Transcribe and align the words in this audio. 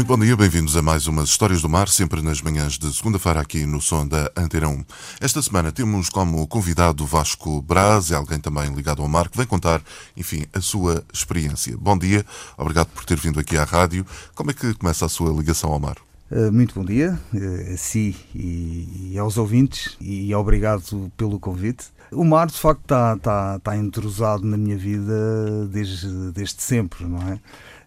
Muito 0.00 0.16
bom 0.16 0.24
dia, 0.24 0.34
bem-vindos 0.34 0.78
a 0.78 0.80
mais 0.80 1.06
umas 1.06 1.28
Histórias 1.28 1.60
do 1.60 1.68
Mar, 1.68 1.86
sempre 1.86 2.22
nas 2.22 2.40
manhãs 2.40 2.78
de 2.78 2.90
segunda-feira 2.90 3.38
aqui 3.38 3.66
no 3.66 3.82
som 3.82 4.08
da 4.08 4.32
Antena 4.34 4.66
1. 4.66 4.84
Esta 5.20 5.42
semana 5.42 5.70
temos 5.70 6.08
como 6.08 6.46
convidado 6.46 7.04
Vasco 7.04 7.60
Braz, 7.60 8.10
alguém 8.10 8.40
também 8.40 8.74
ligado 8.74 9.02
ao 9.02 9.08
mar, 9.08 9.28
que 9.28 9.36
vem 9.36 9.46
contar, 9.46 9.82
enfim, 10.16 10.46
a 10.54 10.60
sua 10.62 11.04
experiência. 11.12 11.76
Bom 11.76 11.98
dia, 11.98 12.24
obrigado 12.56 12.86
por 12.86 13.04
ter 13.04 13.18
vindo 13.18 13.38
aqui 13.38 13.58
à 13.58 13.64
rádio. 13.64 14.06
Como 14.34 14.50
é 14.50 14.54
que 14.54 14.72
começa 14.72 15.04
a 15.04 15.08
sua 15.08 15.30
ligação 15.34 15.70
ao 15.70 15.78
mar? 15.78 15.98
Uh, 16.30 16.50
muito 16.50 16.74
bom 16.74 16.84
dia 16.84 17.20
uh, 17.34 17.74
a 17.74 17.76
si 17.76 18.16
e, 18.34 19.18
aos 19.18 19.36
ouvintes 19.36 19.98
e 20.00 20.34
obrigado 20.34 21.12
pelo 21.14 21.38
convite. 21.38 21.88
O 22.10 22.24
mar, 22.24 22.46
de 22.46 22.58
facto, 22.58 22.80
está 22.80 23.18
tá, 23.18 23.58
tá 23.58 23.76
entrosado 23.76 24.46
na 24.46 24.56
minha 24.56 24.78
vida 24.78 25.66
desde, 25.66 26.32
desde 26.32 26.62
sempre, 26.62 27.04
não 27.04 27.20
é? 27.28 27.38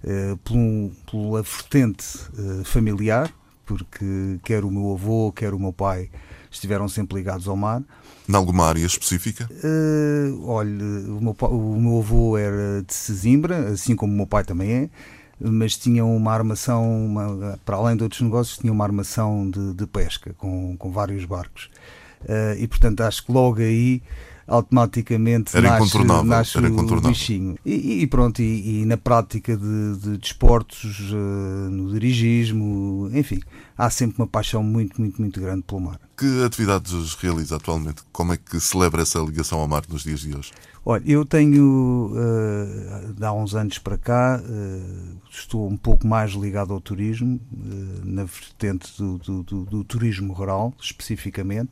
Uh, 0.04 0.36
pelo, 0.38 0.92
pela 1.10 1.42
vertente 1.42 2.06
uh, 2.34 2.66
familiar, 2.66 3.34
porque 3.66 4.38
quer 4.44 4.66
o 4.66 4.70
meu 4.70 4.92
avô, 4.92 5.32
quer 5.32 5.54
o 5.54 5.60
meu 5.60 5.72
pai 5.72 6.10
estiveram 6.54 6.88
sempre 6.88 7.18
ligados 7.18 7.48
ao 7.48 7.56
mar. 7.56 7.82
Em 8.28 8.36
alguma 8.36 8.68
área 8.68 8.86
específica? 8.86 9.50
Uh, 9.52 10.48
olha, 10.48 10.70
o 10.70 11.20
meu, 11.22 11.36
o 11.50 11.82
meu 11.82 12.00
avô 12.00 12.38
era 12.38 12.84
de 12.84 12.94
Sesimbra, 12.94 13.70
assim 13.70 13.96
como 13.96 14.14
o 14.14 14.16
meu 14.16 14.28
pai 14.28 14.44
também 14.44 14.72
é, 14.72 14.90
mas 15.40 15.76
tinha 15.76 16.06
uma 16.06 16.32
armação, 16.32 17.06
uma, 17.06 17.60
para 17.66 17.76
além 17.76 17.98
de 17.98 18.04
outros 18.04 18.22
negócios, 18.22 18.58
tinha 18.58 18.72
uma 18.72 18.86
armação 18.86 19.50
de, 19.50 19.74
de 19.74 19.88
pesca 19.88 20.34
com, 20.38 20.78
com 20.78 20.92
vários 20.92 21.26
barcos. 21.26 21.70
Uh, 22.22 22.56
e 22.58 22.68
portanto 22.68 23.02
acho 23.02 23.26
que 23.26 23.32
logo 23.32 23.60
aí 23.60 24.02
automaticamente 24.48 25.56
era 25.56 25.80
nasce, 25.80 26.04
nasce 26.04 26.58
era 26.58 26.72
o 26.72 27.02
bichinho. 27.02 27.58
E, 27.66 28.02
e 28.02 28.08
pronto, 28.08 28.42
e, 28.42 28.82
e, 28.82 28.86
na 28.86 28.98
prática 28.98 29.56
de, 29.56 29.98
de 29.98 30.18
desportos, 30.18 31.12
uh, 31.12 31.70
no 31.70 31.92
dirigismo, 31.92 33.10
enfim, 33.14 33.42
há 33.78 33.90
sempre 33.90 34.22
uma 34.22 34.28
paixão 34.28 34.62
muito, 34.64 35.00
muito, 35.00 35.22
muito 35.22 35.40
grande 35.40 35.64
pelo 35.64 35.82
mar. 35.82 36.00
Que 36.18 36.44
atividades 36.44 37.14
realiza 37.16 37.56
atualmente? 37.56 38.04
Como 38.12 38.34
é 38.34 38.38
que 38.38 38.60
celebra 38.60 39.02
essa 39.02 39.20
ligação 39.20 39.60
ao 39.60 39.68
mar 39.68 39.84
nos 39.90 40.04
dias 40.04 40.20
de 40.20 40.36
hoje? 40.36 40.52
Olha, 40.86 41.04
eu 41.06 41.26
tenho, 41.26 42.12
uh, 42.14 43.26
há 43.26 43.32
uns 43.32 43.56
anos 43.56 43.78
para 43.78 43.98
cá, 43.98 44.42
uh, 44.44 45.18
estou 45.32 45.68
um 45.68 45.78
pouco 45.78 46.06
mais 46.06 46.32
ligado 46.34 46.74
ao 46.74 46.82
turismo, 46.82 47.40
na 48.04 48.26
vertente 48.26 48.92
do, 48.98 49.18
do, 49.18 49.44
do, 49.44 49.66
do 49.66 49.84
turismo 49.86 50.34
rural, 50.34 50.74
especificamente. 50.82 51.72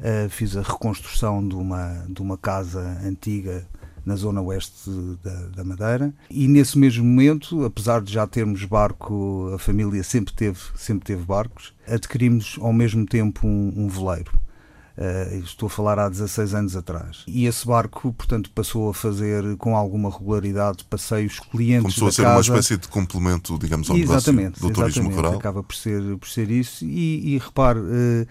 Uh, 0.00 0.28
fiz 0.28 0.56
a 0.56 0.62
reconstrução 0.62 1.46
de 1.46 1.54
uma, 1.54 2.04
de 2.08 2.20
uma 2.20 2.36
casa 2.36 2.98
antiga 3.04 3.66
na 4.04 4.16
zona 4.16 4.40
oeste 4.40 4.90
da, 5.22 5.34
da, 5.48 5.64
Madeira 5.64 6.12
e 6.28 6.48
nesse 6.48 6.76
mesmo 6.76 7.04
momento, 7.04 7.64
apesar 7.64 8.02
de 8.02 8.12
já 8.12 8.26
termos 8.26 8.64
barco, 8.64 9.50
a 9.54 9.58
família 9.58 10.02
sempre 10.02 10.34
teve, 10.34 10.58
sempre 10.74 11.06
teve 11.06 11.22
barcos, 11.22 11.72
adquirimos 11.86 12.58
ao 12.60 12.72
mesmo 12.72 13.06
tempo 13.06 13.46
um, 13.46 13.72
um 13.76 13.88
veleiro. 13.88 14.32
Uh, 14.96 15.38
estou 15.38 15.68
a 15.68 15.70
falar 15.70 15.98
há 15.98 16.08
16 16.08 16.54
anos 16.54 16.76
atrás. 16.76 17.24
E 17.26 17.46
esse 17.46 17.66
barco, 17.66 18.12
portanto, 18.12 18.50
passou 18.50 18.90
a 18.90 18.94
fazer 18.94 19.56
com 19.56 19.74
alguma 19.74 20.10
regularidade 20.10 20.84
passeios 20.84 21.40
clientes 21.40 21.94
Começou 21.94 22.08
a 22.08 22.12
ser 22.12 22.22
casa. 22.22 22.34
uma 22.34 22.40
espécie 22.58 22.76
de 22.76 22.88
complemento, 22.88 23.58
digamos, 23.58 23.88
ao 23.88 23.96
exatamente, 23.96 24.62
negócio 24.62 24.68
do 24.68 24.72
turismo 24.72 25.02
exatamente, 25.04 25.16
rural. 25.16 25.38
Acaba 25.38 25.62
por 25.62 25.74
ser, 25.74 26.02
por 26.18 26.28
ser 26.28 26.50
isso. 26.50 26.84
E, 26.84 27.34
e 27.34 27.38
repare, 27.38 27.78
Uh, 27.78 28.26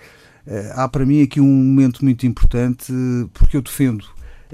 há 0.74 0.88
para 0.88 1.06
mim 1.06 1.22
aqui 1.22 1.40
um 1.40 1.46
momento 1.46 2.04
muito 2.04 2.26
importante 2.26 2.92
porque 3.34 3.58
eu 3.58 3.62
defendo 3.62 4.06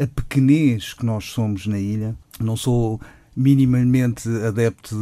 a 0.02 0.06
pequenez 0.06 0.94
que 0.94 1.06
nós 1.06 1.25
somos 1.25 1.66
na 1.66 1.80
ilha. 1.80 2.16
Não 2.40 2.56
sou 2.56 3.02
minimamente 3.36 4.28
adepto 4.47 4.96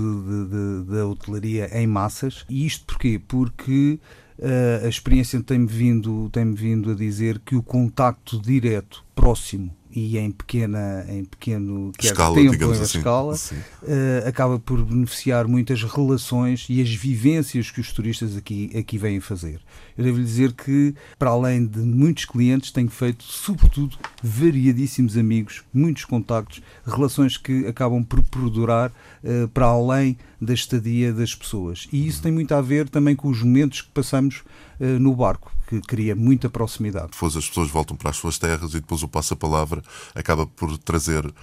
da 0.88 1.08
hotelaria 1.08 1.70
em 1.78 1.88
massas. 1.88 2.46
E 2.50 2.66
isto 2.66 2.86
porquê? 2.86 3.20
Porque 3.26 4.00
uh, 4.40 4.86
a 4.86 4.90
experiência 4.90 5.42
tem-me 5.42 5.68
vindo, 5.68 6.30
tem 6.32 6.54
vindo 6.54 6.92
a 6.92 6.96
dizer 6.96 7.40
que 7.40 7.56
o 7.56 7.64
contacto 7.64 8.40
direto, 8.40 9.04
próximo 9.16 9.72
e 9.96 10.18
em 10.18 10.30
pequena 10.30 11.06
em 11.08 11.24
pequeno 11.24 11.92
quer 11.98 12.08
escala, 12.08 12.36
tempo 12.36 12.52
digamos 12.52 12.80
em 12.80 12.82
assim. 12.82 12.98
escala 12.98 13.34
uh, 13.34 14.28
acaba 14.28 14.60
por 14.60 14.84
beneficiar 14.84 15.48
muitas 15.48 15.82
relações 15.84 16.66
e 16.70 16.82
as 16.82 16.94
vivências 16.94 17.72
que 17.72 17.80
os 17.80 17.94
turistas 17.94 18.36
aqui 18.36 18.72
aqui 18.78 18.98
vêm 18.98 19.20
fazer. 19.22 19.62
Eu 19.98 20.04
devo 20.04 20.18
lhe 20.18 20.24
dizer 20.24 20.52
que 20.52 20.94
para 21.18 21.30
além 21.30 21.66
de 21.66 21.80
muitos 21.80 22.26
clientes 22.26 22.72
tenho 22.72 22.90
feito 22.90 23.24
sobretudo 23.24 23.98
variadíssimos 24.22 25.18
amigos 25.18 25.64
muitos 25.74 26.04
contactos 26.04 26.62
relações 26.86 27.38
que 27.38 27.66
acabam 27.66 28.04
por 28.04 28.22
perdurar 28.24 28.92
uh, 29.24 29.48
para 29.50 29.68
além 29.68 30.18
da 30.42 30.54
estadia 30.54 31.14
das 31.14 31.34
pessoas. 31.34 31.88
E 31.92 32.06
isso 32.06 32.22
tem 32.22 32.32
muito 32.32 32.54
a 32.54 32.62
ver 32.62 32.90
também 32.90 33.16
com 33.16 33.30
os 33.30 33.42
momentos 33.42 33.82
que 33.82 33.90
passamos 33.92 34.44
uh, 34.80 35.00
no 35.00 35.16
barco 35.16 35.55
que 35.68 35.82
cria 35.82 36.16
muita 36.16 36.50
proximidade. 36.50 37.12
Depois 37.12 37.36
as 37.36 37.48
pessoas 37.48 37.70
voltam 37.70 37.98
para 37.98 38.10
as 38.10 38.18
suas 38.18 38.38
terras 38.38 38.72
e 38.72 38.80
depois 38.80 39.04
o 39.04 39.08
passa-palavra 39.08 39.82
acaba 40.14 40.46
por 40.46 40.78
trazer 40.78 41.26
uh, 41.26 41.34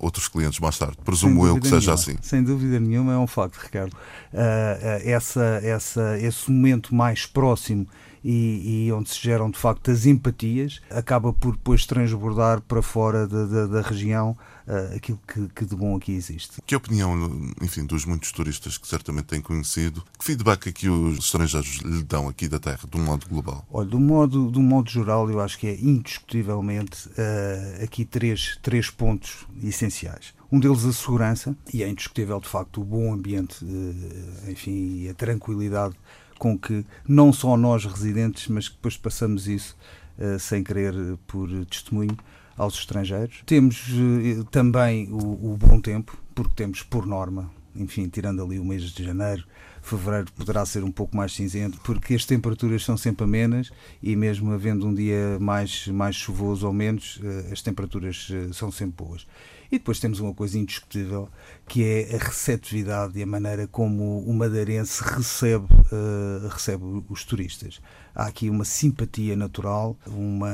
outros 0.00 0.28
clientes 0.28 0.58
mais 0.60 0.78
tarde. 0.78 0.96
Presumo 1.04 1.46
eu 1.46 1.58
que 1.58 1.68
seja 1.68 1.78
nenhuma. 1.78 1.94
assim. 1.94 2.16
Sem 2.20 2.42
dúvida 2.42 2.78
nenhuma, 2.78 3.12
é 3.12 3.18
um 3.18 3.26
facto, 3.26 3.56
Ricardo. 3.56 3.92
Uh, 3.92 5.00
essa, 5.04 5.60
essa, 5.62 6.18
esse 6.18 6.50
momento 6.50 6.94
mais 6.94 7.26
próximo 7.26 7.86
e, 8.24 8.86
e, 8.86 8.92
onde 8.92 9.10
se 9.10 9.20
geram 9.20 9.50
de 9.50 9.58
facto 9.58 9.90
as 9.90 10.06
empatias, 10.06 10.80
acaba 10.90 11.32
por 11.32 11.52
depois 11.52 11.84
transbordar 11.84 12.62
para 12.62 12.80
fora 12.80 13.28
da, 13.28 13.44
da, 13.44 13.66
da 13.66 13.80
região 13.82 14.36
uh, 14.66 14.96
aquilo 14.96 15.20
que, 15.28 15.48
que, 15.48 15.64
de 15.66 15.76
bom 15.76 15.96
aqui 15.96 16.12
existe. 16.12 16.62
Que 16.64 16.74
opinião, 16.74 17.14
enfim, 17.60 17.84
dos 17.84 18.06
muitos 18.06 18.32
turistas 18.32 18.78
que 18.78 18.88
certamente 18.88 19.26
têm 19.26 19.42
conhecido, 19.42 20.02
que 20.18 20.24
feedback 20.24 20.68
é 20.68 20.72
que 20.72 20.88
os 20.88 21.18
estrangeiros 21.18 21.76
lhe 21.78 22.02
dão 22.02 22.28
aqui 22.28 22.48
da 22.48 22.58
Terra, 22.58 22.88
de 22.90 22.96
um 22.96 23.04
modo 23.04 23.26
global? 23.28 23.66
Olha, 23.70 23.88
do 23.88 24.00
modo, 24.00 24.50
do 24.50 24.62
modo 24.62 24.90
geral, 24.90 25.30
eu 25.30 25.40
acho 25.40 25.58
que 25.58 25.66
é 25.66 25.74
indiscutivelmente 25.74 27.08
uh, 27.08 27.84
aqui 27.84 28.04
três, 28.04 28.58
três 28.62 28.88
pontos 28.88 29.46
essenciais. 29.62 30.32
Um 30.50 30.60
deles 30.60 30.84
a 30.84 30.92
segurança, 30.92 31.56
e 31.72 31.82
é 31.82 31.88
indiscutível 31.88 32.40
de 32.40 32.48
facto 32.48 32.80
o 32.80 32.84
bom 32.84 33.12
ambiente, 33.12 33.64
uh, 33.64 34.50
enfim, 34.50 35.02
e 35.02 35.08
a 35.10 35.14
tranquilidade 35.14 35.94
com 36.38 36.58
que 36.58 36.84
não 37.06 37.32
só 37.32 37.56
nós 37.56 37.84
residentes, 37.84 38.48
mas 38.48 38.68
que 38.68 38.74
depois 38.76 38.96
passamos 38.96 39.48
isso 39.48 39.76
uh, 40.18 40.38
sem 40.38 40.62
querer 40.62 40.94
por 41.26 41.48
testemunho 41.66 42.16
aos 42.56 42.74
estrangeiros. 42.74 43.42
Temos 43.46 43.88
uh, 43.88 44.44
também 44.50 45.08
o, 45.10 45.52
o, 45.52 45.56
bom 45.56 45.80
tempo, 45.80 46.16
porque 46.34 46.54
temos 46.54 46.82
por 46.82 47.06
norma, 47.06 47.50
enfim, 47.74 48.08
tirando 48.08 48.42
ali 48.42 48.58
o 48.58 48.64
mês 48.64 48.82
de 48.82 49.04
janeiro, 49.04 49.44
fevereiro 49.84 50.32
poderá 50.32 50.64
ser 50.64 50.82
um 50.82 50.90
pouco 50.90 51.16
mais 51.16 51.32
cinzento, 51.32 51.78
porque 51.82 52.14
as 52.14 52.24
temperaturas 52.24 52.84
são 52.84 52.96
sempre 52.96 53.24
amenas 53.24 53.70
e 54.02 54.16
mesmo 54.16 54.52
havendo 54.52 54.86
um 54.86 54.94
dia 54.94 55.38
mais, 55.40 55.86
mais 55.88 56.16
chuvoso 56.16 56.66
ou 56.66 56.72
menos, 56.72 57.16
uh, 57.16 57.52
as 57.52 57.62
temperaturas 57.62 58.28
são 58.52 58.70
sempre 58.70 59.04
boas. 59.04 59.26
E 59.74 59.78
depois 59.78 59.98
temos 59.98 60.20
uma 60.20 60.32
coisa 60.32 60.56
indiscutível, 60.56 61.28
que 61.66 61.82
é 61.82 62.14
a 62.14 62.18
receptividade 62.18 63.18
e 63.18 63.22
a 63.22 63.26
maneira 63.26 63.66
como 63.66 64.20
o 64.20 64.32
madeirense 64.32 65.02
recebe, 65.02 65.66
uh, 65.66 66.48
recebe 66.48 66.84
os 67.08 67.24
turistas. 67.24 67.80
Há 68.14 68.26
aqui 68.26 68.48
uma 68.48 68.64
simpatia 68.64 69.34
natural, 69.34 69.96
uma, 70.06 70.48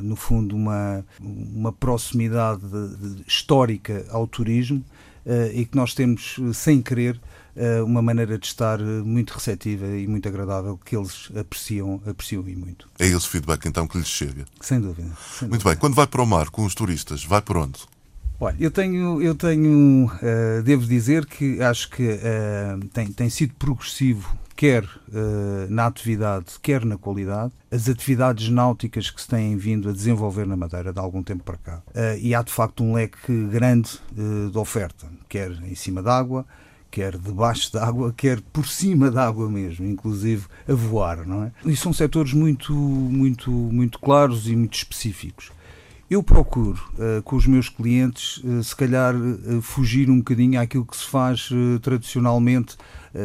no 0.00 0.14
fundo, 0.14 0.54
uma, 0.54 1.04
uma 1.20 1.72
proximidade 1.72 2.62
de, 2.62 2.96
de, 2.96 3.24
histórica 3.26 4.06
ao 4.10 4.28
turismo 4.28 4.84
e 5.54 5.64
que 5.64 5.76
nós 5.76 5.94
temos, 5.94 6.36
sem 6.54 6.82
querer, 6.82 7.20
uh, 7.56 7.84
uma 7.84 8.02
maneira 8.02 8.38
de 8.38 8.46
estar 8.46 8.78
muito 8.78 9.32
receptiva 9.32 9.86
e 9.86 10.06
muito 10.06 10.28
agradável 10.28 10.78
que 10.84 10.96
eles 10.96 11.30
apreciam, 11.38 12.02
apreciam 12.06 12.46
e 12.48 12.56
muito. 12.56 12.88
É 12.98 13.06
esse 13.06 13.28
feedback 13.28 13.66
então 13.66 13.86
que 13.86 13.98
lhes 13.98 14.08
chega? 14.08 14.44
Sem 14.60 14.80
dúvida. 14.80 15.10
Sem 15.38 15.48
muito 15.48 15.62
dúvida. 15.62 15.70
bem. 15.70 15.78
Quando 15.78 15.94
vai 15.94 16.06
para 16.06 16.22
o 16.22 16.26
mar 16.26 16.50
com 16.50 16.64
os 16.64 16.74
turistas, 16.74 17.24
vai 17.24 17.40
por 17.40 17.56
onde? 17.56 17.80
Olha, 18.42 18.56
eu 18.58 18.72
tenho, 18.72 19.22
eu 19.22 19.36
tenho 19.36 20.06
uh, 20.06 20.62
devo 20.64 20.84
dizer 20.84 21.26
que 21.26 21.62
acho 21.62 21.88
que 21.88 22.02
uh, 22.02 22.88
tem, 22.92 23.06
tem 23.06 23.30
sido 23.30 23.54
progressivo, 23.54 24.36
quer 24.56 24.82
uh, 24.82 25.70
na 25.70 25.86
atividade, 25.86 26.46
quer 26.60 26.84
na 26.84 26.98
qualidade, 26.98 27.52
as 27.70 27.88
atividades 27.88 28.48
náuticas 28.48 29.10
que 29.12 29.22
se 29.22 29.28
têm 29.28 29.56
vindo 29.56 29.88
a 29.88 29.92
desenvolver 29.92 30.44
na 30.44 30.56
Madeira 30.56 30.92
de 30.92 30.98
algum 30.98 31.22
tempo 31.22 31.44
para 31.44 31.56
cá. 31.56 31.82
e 32.20 32.34
há 32.34 32.42
de 32.42 32.50
facto 32.50 32.82
um 32.82 32.94
leque 32.94 33.46
grande 33.46 33.90
de 34.50 34.58
oferta, 34.58 35.06
quer 35.28 35.52
em 35.62 35.76
cima 35.76 36.02
d'água, 36.02 36.44
quer 36.90 37.16
debaixo 37.16 37.72
d'água, 37.72 38.12
quer 38.18 38.40
por 38.52 38.66
cima 38.66 39.08
d'água 39.08 39.48
mesmo, 39.48 39.86
inclusive 39.86 40.46
a 40.68 40.74
voar, 40.74 41.24
não 41.24 41.44
é? 41.44 41.52
E 41.64 41.76
são 41.76 41.92
setores 41.92 42.32
muito, 42.32 42.72
muito, 42.72 43.52
muito 43.52 44.00
claros 44.00 44.48
e 44.48 44.56
muito 44.56 44.74
específicos. 44.74 45.52
Eu 46.12 46.22
procuro, 46.22 46.78
uh, 46.98 47.22
com 47.22 47.36
os 47.36 47.46
meus 47.46 47.70
clientes, 47.70 48.36
uh, 48.44 48.62
se 48.62 48.76
calhar 48.76 49.16
uh, 49.16 49.62
fugir 49.62 50.10
um 50.10 50.18
bocadinho 50.18 50.60
àquilo 50.60 50.84
que 50.84 50.94
se 50.94 51.06
faz 51.06 51.48
tradicionalmente 51.80 52.76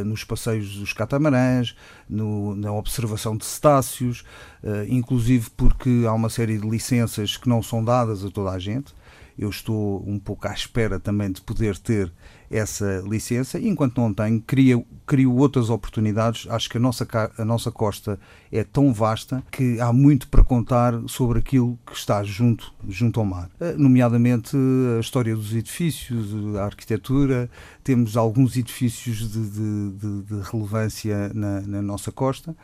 nos 0.06 0.24
passeios 0.24 0.76
dos 0.78 0.94
catamarãs, 0.94 1.76
no, 2.10 2.56
na 2.56 2.72
observação 2.72 3.36
de 3.38 3.46
cetáceos, 3.46 4.24
inclusive 4.90 5.50
porque 5.56 6.04
há 6.08 6.14
uma 6.14 6.30
série 6.30 6.58
de 6.58 6.68
licenças 6.68 7.38
que 7.38 7.48
não 7.48 7.62
são 7.62 7.84
dadas 7.84 8.24
a 8.24 8.30
toda 8.30 8.52
a 8.52 8.60
gente. 8.60 8.94
Eu 9.38 9.50
estou 9.50 10.04
um 10.08 10.18
pouco 10.18 10.48
à 10.48 10.54
espera 10.54 11.00
também 11.00 11.32
de 11.32 11.42
poder 11.42 11.78
ter 11.78 12.12
essa 12.50 13.04
licença 13.06 13.60
e 13.60 13.68
enquanto 13.68 14.00
não 14.00 14.14
tenho, 14.14 14.42
crio, 14.42 14.86
crio 15.06 15.36
outras 15.36 15.70
oportunidades. 15.70 16.48
Acho 16.50 16.70
que 16.70 16.78
a 16.78 16.80
nossa, 16.80 17.08
a 17.38 17.46
nossa 17.46 17.72
costa 17.72 18.20
é 18.52 18.64
tão 18.64 18.94
vasta 18.94 19.44
que 19.52 19.80
há 19.80 19.92
muito 19.92 20.28
para 20.28 20.44
contar 20.44 20.94
sobre 21.08 21.40
aquilo 21.40 21.78
que 21.86 21.94
está 21.94 22.24
junto, 22.24 22.74
junto 22.88 23.20
ao 23.20 23.26
mar. 23.26 23.50
Eh, 23.60 23.76
nomeadamente 23.78 24.56
a 24.98 25.00
história 25.00 25.36
dos 25.36 25.54
edifícios, 25.54 26.56
a 26.56 26.66
arquitetura, 26.66 27.50
temos 27.84 28.16
alguns 28.16 28.56
edifícios 28.56 29.32
de, 29.32 29.50
de, 29.50 29.77
de, 29.92 30.22
de 30.24 30.42
relevância 30.50 31.32
na, 31.34 31.62
na 31.62 31.82
nossa 31.82 32.12
costa. 32.12 32.56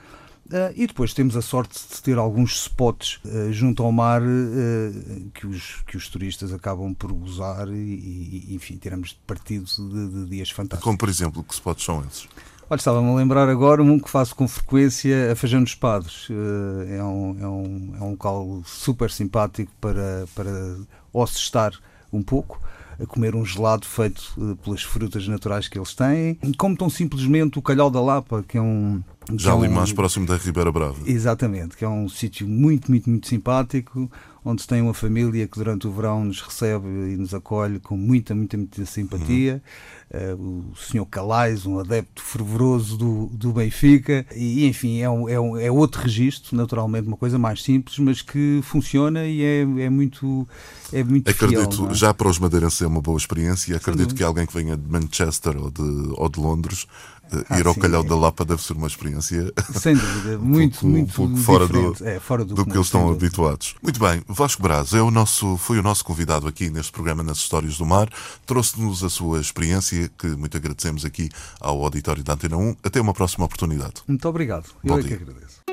Uh, 0.45 0.75
e 0.75 0.85
depois 0.85 1.13
temos 1.13 1.37
a 1.37 1.41
sorte 1.41 1.79
de 1.89 2.01
ter 2.01 2.17
alguns 2.17 2.63
spots 2.63 3.19
uh, 3.23 3.51
junto 3.53 3.81
ao 3.81 3.93
mar 3.93 4.21
uh, 4.21 5.31
que, 5.33 5.47
os, 5.47 5.81
que 5.87 5.95
os 5.95 6.09
turistas 6.09 6.51
acabam 6.51 6.93
por 6.93 7.13
gozar 7.13 7.69
e, 7.69 8.49
e 8.49 8.53
enfim, 8.53 8.75
tiramos 8.75 9.13
partido 9.25 9.63
de, 9.65 10.09
de, 10.09 10.29
dias 10.29 10.49
fantásticos. 10.49 10.83
Como 10.83 10.97
por 10.97 11.07
exemplo, 11.07 11.43
que 11.45 11.53
spots 11.53 11.85
são 11.85 12.01
esses? 12.01 12.27
Olha, 12.69 12.77
estava-me 12.77 13.09
a 13.09 13.15
lembrar 13.15 13.47
agora 13.47 13.81
um 13.81 13.97
que 13.97 14.09
faço 14.09 14.35
com 14.35 14.45
frequência 14.45 15.31
a 15.31 15.35
Feijão 15.35 15.63
dos 15.63 15.75
Padres. 15.75 16.27
é, 16.29 17.01
um, 17.01 17.37
é, 17.39 17.47
um, 17.47 17.95
é 17.99 18.03
um 18.03 18.11
local 18.11 18.61
super 18.65 19.09
simpático 19.09 19.71
para, 19.79 20.25
para 20.35 20.51
ou 21.13 21.25
se 21.25 21.37
estar 21.37 21.71
um 22.11 22.21
pouco 22.21 22.61
a 23.03 23.07
comer 23.07 23.35
um 23.35 23.45
gelado 23.45 23.85
feito 23.85 24.33
pelas 24.63 24.81
frutas 24.81 25.27
naturais 25.27 25.67
que 25.67 25.77
eles 25.77 25.93
têm, 25.93 26.37
como 26.57 26.75
tão 26.75 26.89
simplesmente 26.89 27.59
o 27.59 27.61
Calhau 27.61 27.89
da 27.89 28.01
Lapa, 28.01 28.43
que 28.47 28.57
é 28.57 28.61
um, 28.61 29.03
já 29.35 29.53
ali 29.53 29.65
é 29.65 29.69
um... 29.69 29.73
mais 29.73 29.91
próximo 29.91 30.25
da 30.25 30.35
Ribeira 30.37 30.71
Brava. 30.71 30.97
Exatamente, 31.05 31.77
que 31.77 31.85
é 31.85 31.89
um 31.89 32.09
sítio 32.09 32.47
muito, 32.47 32.89
muito, 32.91 33.09
muito 33.09 33.27
simpático, 33.27 34.09
onde 34.45 34.67
tem 34.67 34.81
uma 34.81 34.93
família 34.93 35.47
que 35.47 35.57
durante 35.57 35.87
o 35.87 35.91
verão 35.91 36.25
nos 36.25 36.41
recebe 36.41 36.87
e 36.87 37.17
nos 37.17 37.33
acolhe 37.33 37.79
com 37.79 37.95
muita, 37.95 38.35
muita, 38.35 38.57
muita 38.57 38.85
simpatia. 38.85 39.61
Uhum. 40.13 40.35
Uh, 40.35 40.71
o 40.71 40.75
senhor 40.75 41.05
Calais, 41.07 41.65
um 41.65 41.79
adepto 41.79 42.21
fervoroso 42.21 42.97
do, 42.97 43.27
do 43.33 43.53
Benfica, 43.53 44.25
e 44.35 44.67
enfim, 44.67 45.01
é, 45.01 45.09
um, 45.09 45.27
é, 45.27 45.39
um, 45.39 45.57
é 45.57 45.71
outro 45.71 46.01
registro, 46.01 46.55
naturalmente, 46.55 47.07
uma 47.07 47.17
coisa 47.17 47.39
mais 47.39 47.63
simples, 47.63 47.97
mas 47.97 48.21
que 48.21 48.59
funciona 48.61 49.25
e 49.25 49.41
é, 49.41 49.61
é 49.61 49.89
muito, 49.89 50.47
é 50.91 51.03
muito 51.03 51.31
Acredito, 51.31 51.77
fiel, 51.77 51.89
é? 51.89 51.93
já 51.95 52.13
para 52.13 52.27
os 52.27 52.37
madeirenses 52.37 52.81
é 52.81 52.87
uma 52.87 53.01
boa 53.01 53.17
experiência 53.17 53.71
e 53.71 53.75
acredito 53.75 54.13
que 54.13 54.23
alguém 54.23 54.45
que 54.45 54.53
venha 54.53 54.77
de 54.77 54.87
Manchester 54.87 55.57
ou 55.57 55.71
de, 55.71 56.13
ou 56.15 56.29
de 56.29 56.39
Londres 56.39 56.85
ah, 57.49 57.59
ir 57.59 57.67
ao 57.67 57.73
sim, 57.73 57.79
Calhau 57.79 58.03
é. 58.03 58.07
da 58.07 58.15
Lapa 58.15 58.45
deve 58.45 58.61
ser 58.61 58.73
uma 58.73 58.87
experiência 58.87 59.51
sem 59.73 59.95
dúvida, 59.95 60.37
muito, 60.43 60.79
pouco, 60.79 60.87
muito 60.87 61.21
um 61.21 61.27
pouco 61.27 61.37
fora 61.37 61.67
do, 61.67 61.95
é, 62.01 62.19
fora 62.19 62.45
do, 62.45 62.55
do 62.55 62.65
que 62.65 62.73
eles 62.73 62.87
estão 62.87 63.09
habituados. 63.09 63.75
Muito 63.81 63.99
bem, 63.99 64.21
Vasco 64.27 64.61
Braz 64.61 64.93
é 64.93 65.01
o 65.01 65.11
nosso, 65.11 65.57
foi 65.57 65.79
o 65.79 65.83
nosso 65.83 66.03
convidado 66.03 66.47
aqui 66.47 66.69
neste 66.69 66.91
programa 66.91 67.23
nas 67.23 67.37
Histórias 67.37 67.77
do 67.77 67.85
Mar, 67.85 68.09
trouxe-nos 68.45 69.03
a 69.03 69.09
sua 69.09 69.39
experiência, 69.39 70.09
que 70.17 70.27
muito 70.27 70.57
agradecemos 70.57 71.05
aqui 71.05 71.29
ao 71.59 71.83
auditório 71.83 72.23
da 72.23 72.33
Antena 72.33 72.57
1. 72.57 72.75
Até 72.83 72.99
uma 73.01 73.13
próxima 73.13 73.45
oportunidade. 73.45 73.95
Muito 74.07 74.27
obrigado. 74.27 74.65
Bom 74.83 74.95
Eu 74.95 74.99
é 74.99 75.01
dia. 75.01 75.17
que 75.17 75.23
agradeço. 75.23 75.72